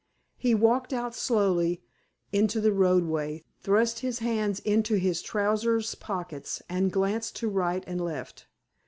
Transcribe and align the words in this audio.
He 0.39 0.55
walked 0.55 0.93
out 0.93 1.13
slowly 1.13 1.83
into 2.33 2.59
the 2.59 2.73
roadway, 2.73 3.43
thrust 3.59 3.99
his 3.99 4.17
hands 4.17 4.59
into 4.61 4.95
his 4.95 5.21
trousers 5.21 5.93
pockets, 5.93 6.59
and 6.67 6.91
glanced 6.91 7.35
to 7.35 7.47
right 7.47 7.83
and 7.85 8.01
left. 8.01 8.47